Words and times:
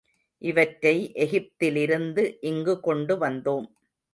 இவற்றை 0.41 0.93
எகிப்திலிருந்து 1.15 2.23
இங்கு 2.41 2.75
கொண்டு 2.79 3.15
வந்தோம். 3.17 3.67